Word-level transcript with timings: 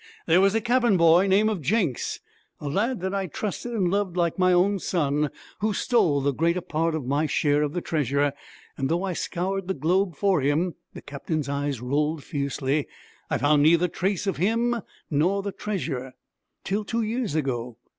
There 0.25 0.41
was 0.41 0.55
a 0.55 0.61
cabin 0.61 0.97
boy, 0.97 1.27
name 1.27 1.47
of 1.47 1.61
Jenks, 1.61 2.21
a 2.59 2.67
lad 2.67 3.01
that 3.01 3.13
I 3.13 3.27
trusted 3.27 3.71
and 3.73 3.91
loved 3.91 4.17
like 4.17 4.39
my 4.39 4.51
own 4.51 4.79
son, 4.79 5.29
who 5.59 5.73
stole 5.75 6.21
the 6.21 6.31
greater 6.33 6.59
part 6.59 6.95
of 6.95 7.05
my 7.05 7.27
share 7.27 7.61
of 7.61 7.73
the 7.73 7.81
treasure, 7.81 8.33
and 8.77 8.89
though 8.89 9.03
I 9.03 9.13
scoured 9.13 9.67
the 9.67 9.75
globe 9.75 10.15
for 10.15 10.41
him,' 10.41 10.73
the 10.95 11.03
captain's 11.03 11.47
eyes 11.47 11.81
rolled 11.81 12.23
fiercely, 12.23 12.87
'I 13.29 13.37
found 13.37 13.61
neither 13.61 13.87
trace 13.87 14.25
of 14.25 14.37
him 14.37 14.81
nor 15.11 15.43
the 15.43 15.51
treasure, 15.51 16.13
till 16.63 16.83
two 16.83 17.03
years 17.03 17.35
ago. 17.35 17.77